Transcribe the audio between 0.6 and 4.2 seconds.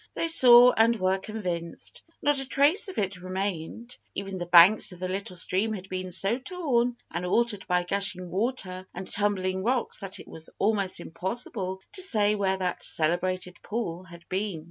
and were convinced. Not a trace of it remained.